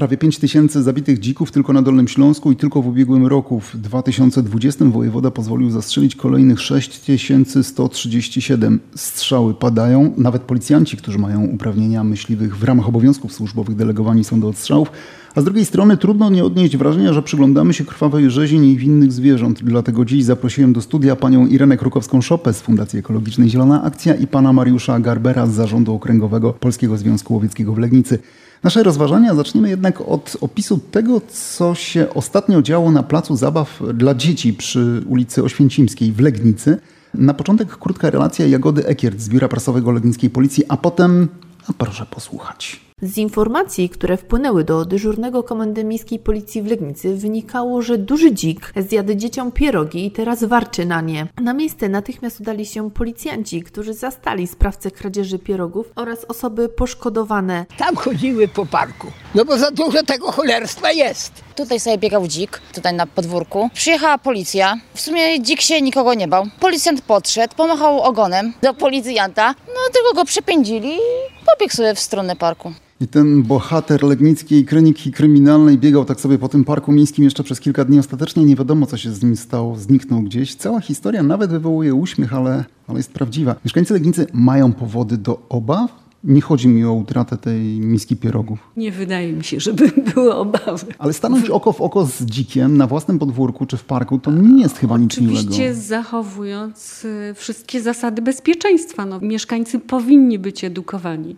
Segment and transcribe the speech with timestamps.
[0.00, 3.76] Prawie 5 tysięcy zabitych dzików tylko na Dolnym Śląsku i tylko w ubiegłym roku, w
[3.76, 8.80] 2020, wojewoda pozwolił zastrzelić kolejnych 6137.
[8.94, 10.12] Strzały padają.
[10.16, 14.90] Nawet policjanci, którzy mają uprawnienia myśliwych w ramach obowiązków służbowych delegowani są do odstrzałów.
[15.34, 19.64] A z drugiej strony trudno nie odnieść wrażenia, że przyglądamy się krwawej rzezi niewinnych zwierząt.
[19.64, 24.52] Dlatego dziś zaprosiłem do studia panią Irenę Krukowską-Szopę z Fundacji Ekologicznej Zielona Akcja i pana
[24.52, 28.18] Mariusza Garbera z Zarządu Okręgowego Polskiego Związku Łowieckiego w Legnicy.
[28.62, 34.14] Nasze rozważania zaczniemy jednak od opisu tego, co się ostatnio działo na placu zabaw dla
[34.14, 36.78] dzieci przy ulicy Oświęcimskiej w Legnicy.
[37.14, 41.28] Na początek krótka relacja Jagody Ekiert z Biura Prasowego Legnickiej Policji, a potem
[41.68, 42.89] a proszę posłuchać.
[43.02, 48.72] Z informacji, które wpłynęły do dyżurnego komendy miejskiej policji w Legnicy, wynikało, że duży dzik
[48.76, 51.26] zjadł dzieciom pierogi i teraz warczy na nie.
[51.42, 57.66] Na miejsce natychmiast udali się policjanci, którzy zastali sprawcę kradzieży pierogów oraz osoby poszkodowane.
[57.78, 61.32] Tam chodziły po parku, no bo za dużo tego cholerstwa jest.
[61.56, 63.70] Tutaj sobie biegał dzik, tutaj na podwórku.
[63.74, 64.74] Przyjechała policja.
[64.94, 66.46] W sumie dzik się nikogo nie bał.
[66.60, 72.36] Policjant podszedł, pomachał ogonem do policjanta, no tylko go przepędzili i pobiegł sobie w stronę
[72.36, 72.72] parku.
[73.02, 77.60] I ten bohater legnickiej kroniki kryminalnej biegał tak sobie po tym parku miejskim jeszcze przez
[77.60, 77.98] kilka dni.
[77.98, 79.76] Ostatecznie nie wiadomo, co się z nim stało.
[79.76, 80.54] Zniknął gdzieś.
[80.54, 83.56] Cała historia nawet wywołuje uśmiech, ale, ale jest prawdziwa.
[83.64, 85.99] Mieszkańcy Legnicy mają powody do obaw?
[86.24, 88.58] Nie chodzi mi o utratę tej miski pierogów.
[88.76, 90.86] Nie wydaje mi się, żeby były obawy.
[90.98, 94.62] Ale stanąć oko w oko z dzikiem na własnym podwórku czy w parku to nie
[94.62, 95.54] jest chyba nic Oczywiście miłego.
[95.54, 99.06] Oczywiście zachowując y, wszystkie zasady bezpieczeństwa.
[99.06, 101.36] No, mieszkańcy powinni być edukowani.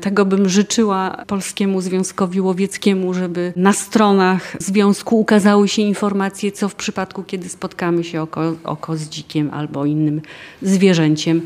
[0.00, 6.74] Tego bym życzyła Polskiemu Związkowi Łowieckiemu, żeby na stronach związku ukazały się informacje, co w
[6.74, 10.20] przypadku, kiedy spotkamy się oko, oko z dzikiem albo innym
[10.62, 11.42] zwierzęciem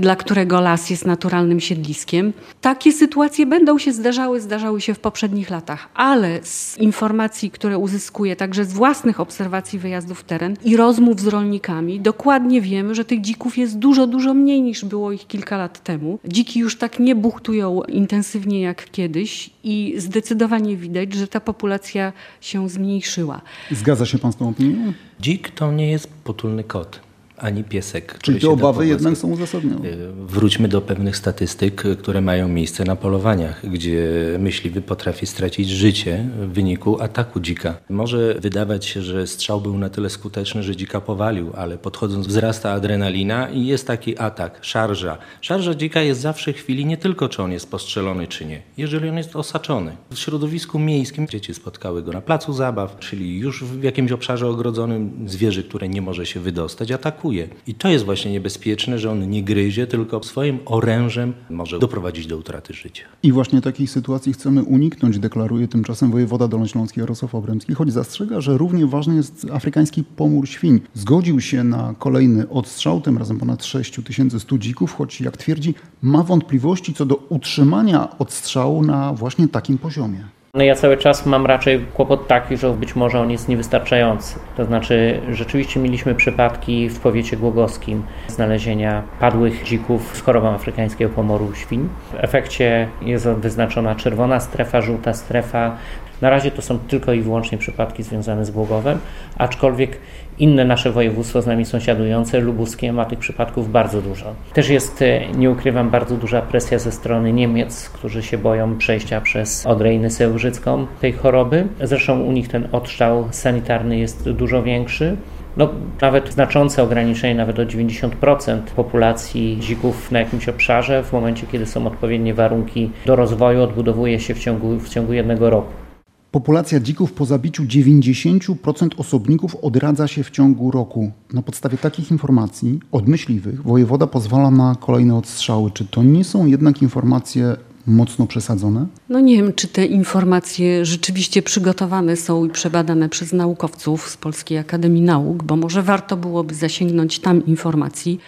[0.00, 2.32] dla którego las jest naturalnym siedliskiem.
[2.60, 8.36] Takie sytuacje będą się zdarzały, zdarzały się w poprzednich latach, ale z informacji, które uzyskuję,
[8.36, 13.20] także z własnych obserwacji wyjazdów w teren i rozmów z rolnikami, dokładnie wiemy, że tych
[13.20, 16.18] dzików jest dużo, dużo mniej niż było ich kilka lat temu.
[16.24, 22.68] Dziki już tak nie buchtują intensywnie jak kiedyś i zdecydowanie widać, że ta populacja się
[22.68, 23.40] zmniejszyła.
[23.70, 24.92] Zgadza się pan z tą opinią?
[25.20, 27.07] Dzik to nie jest potulny kot
[27.38, 28.18] ani piesek.
[28.22, 29.88] Czyli te obawy jednak są uzasadnione.
[29.88, 36.24] Y, wróćmy do pewnych statystyk, które mają miejsce na polowaniach, gdzie myśliwy potrafi stracić życie
[36.40, 37.74] w wyniku ataku dzika.
[37.90, 42.72] Może wydawać się, że strzał był na tyle skuteczny, że dzika powalił, ale podchodząc wzrasta
[42.72, 45.18] adrenalina i jest taki atak, szarża.
[45.40, 48.62] Szarża dzika jest zawsze w chwili nie tylko, czy on jest postrzelony, czy nie.
[48.76, 49.96] Jeżeli on jest osaczony.
[50.10, 55.24] W środowisku miejskim dzieci spotkały go na placu zabaw, czyli już w jakimś obszarze ogrodzonym
[55.26, 57.27] zwierzę, które nie może się wydostać, atakuje
[57.66, 62.36] I to jest właśnie niebezpieczne, że on nie gryzie, tylko swoim orężem może doprowadzić do
[62.36, 63.04] utraty życia.
[63.22, 68.58] I właśnie takich sytuacji chcemy uniknąć, deklaruje tymczasem wojewoda dolnośląski Jarosław Obremski, choć zastrzega, że
[68.58, 70.80] równie ważny jest afrykański pomór świń.
[70.94, 76.94] Zgodził się na kolejny odstrzał, tym razem ponad 6100 dzików, choć jak twierdzi, ma wątpliwości
[76.94, 80.37] co do utrzymania odstrzału na właśnie takim poziomie.
[80.58, 84.38] No ja cały czas mam raczej kłopot taki, że być może on jest niewystarczający.
[84.56, 91.54] To znaczy, rzeczywiście mieliśmy przypadki w powiecie głogowskim znalezienia padłych dzików z chorobą afrykańskiego pomoru
[91.54, 91.88] świń.
[92.12, 95.76] W efekcie jest wyznaczona czerwona strefa, żółta strefa.
[96.22, 98.98] Na razie to są tylko i wyłącznie przypadki związane z Głogowem,
[99.38, 99.98] aczkolwiek
[100.38, 104.34] inne nasze województwo z nami sąsiadujące, lubuskie, ma tych przypadków bardzo dużo.
[104.54, 109.20] Też jest, e, nie ukrywam, bardzo duża presja ze strony Niemiec, którzy się boją przejścia
[109.20, 111.66] przez Odrę i Nysełżycką tej choroby.
[111.80, 115.16] Zresztą u nich ten odstrzał sanitarny jest dużo większy.
[115.56, 115.68] No,
[116.00, 121.86] nawet znaczące ograniczenie, nawet o 90% populacji dzików na jakimś obszarze, w momencie, kiedy są
[121.86, 125.87] odpowiednie warunki do rozwoju, odbudowuje się w ciągu, w ciągu jednego roku.
[126.30, 131.10] Populacja dzików po zabiciu 90% osobników odradza się w ciągu roku.
[131.32, 135.70] Na podstawie takich informacji od myśliwych wojewoda pozwala na kolejne odstrzały.
[135.70, 137.56] Czy to nie są jednak informacje
[137.86, 138.86] mocno przesadzone?
[139.08, 144.58] No nie wiem, czy te informacje rzeczywiście przygotowane są i przebadane przez naukowców z Polskiej
[144.58, 148.20] Akademii Nauk, bo może warto byłoby zasięgnąć tam informacji.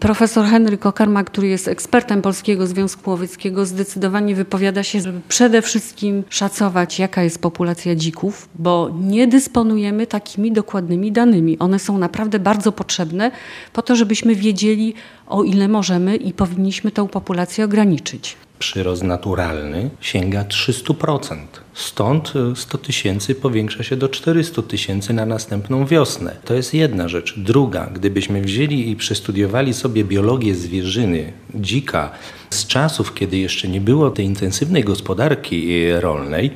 [0.00, 6.24] Profesor Henryk Okarma, który jest ekspertem Polskiego Związku Łowieckiego, zdecydowanie wypowiada się, żeby przede wszystkim
[6.28, 11.58] szacować, jaka jest populacja dzików, bo nie dysponujemy takimi dokładnymi danymi.
[11.58, 13.30] One są naprawdę bardzo potrzebne
[13.72, 14.94] po to, żebyśmy wiedzieli,
[15.26, 18.36] o ile możemy i powinniśmy tę populację ograniczyć.
[18.58, 21.36] Przyrost naturalny sięga 300%.
[21.74, 26.36] Stąd 100 tysięcy powiększa się do 400 tysięcy na następną wiosnę.
[26.44, 27.34] To jest jedna rzecz.
[27.36, 32.10] Druga, gdybyśmy wzięli i przestudiowali sobie biologię zwierzyny, dzika,
[32.50, 36.50] z czasów, kiedy jeszcze nie było tej intensywnej gospodarki rolnej,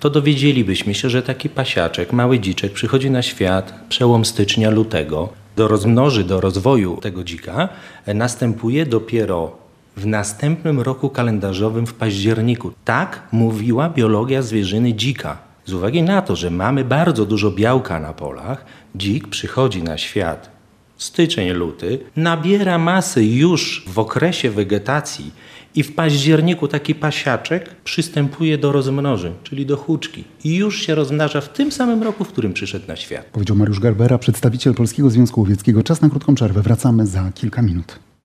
[0.00, 5.28] to dowiedzielibyśmy się, że taki pasiaczek, mały dziczek przychodzi na świat przełom stycznia, lutego.
[5.56, 7.68] Do rozmnoży, do rozwoju tego dzika
[8.06, 9.67] następuje dopiero
[9.98, 12.72] w następnym roku kalendarzowym w październiku.
[12.84, 15.38] Tak mówiła biologia zwierzyny dzika.
[15.64, 18.64] Z uwagi na to, że mamy bardzo dużo białka na polach,
[18.94, 20.58] dzik przychodzi na świat
[20.98, 25.30] styczeń, luty, nabiera masy już w okresie wegetacji
[25.74, 30.24] i w październiku taki pasiaczek przystępuje do rozmnoży, czyli do huczki.
[30.44, 33.24] I już się rozmnaża w tym samym roku, w którym przyszedł na świat.
[33.24, 35.82] Powiedział Mariusz Garbera, przedstawiciel Polskiego Związku Łowieckiego.
[35.82, 36.62] Czas na krótką przerwę.
[36.62, 38.07] Wracamy za kilka minut.